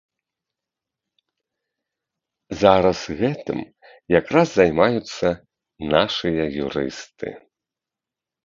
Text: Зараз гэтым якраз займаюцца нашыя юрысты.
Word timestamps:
Зараз 2.63 2.99
гэтым 3.19 3.59
якраз 4.19 4.47
займаюцца 4.57 5.27
нашыя 5.93 6.43
юрысты. 6.67 7.27